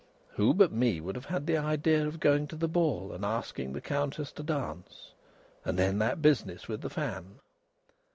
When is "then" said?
5.77-5.99